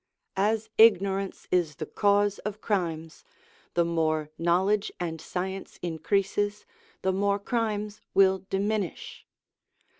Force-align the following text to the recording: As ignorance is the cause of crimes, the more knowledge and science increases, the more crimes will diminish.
As 0.35 0.71
ignorance 0.79 1.47
is 1.51 1.75
the 1.75 1.85
cause 1.85 2.39
of 2.39 2.59
crimes, 2.59 3.23
the 3.75 3.85
more 3.85 4.31
knowledge 4.35 4.91
and 4.99 5.21
science 5.21 5.77
increases, 5.83 6.65
the 7.03 7.13
more 7.13 7.37
crimes 7.37 8.01
will 8.15 8.43
diminish. 8.49 9.27